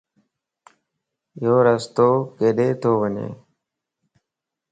يورستو 1.43 2.09
ڪيڏي 2.37 2.69
تو 2.81 2.91
وڃ؟ 3.01 3.15